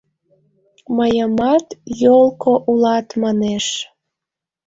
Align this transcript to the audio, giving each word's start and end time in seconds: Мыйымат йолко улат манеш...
Мыйымат 0.95 1.67
йолко 2.03 2.53
улат 2.69 3.07
манеш... 3.21 3.65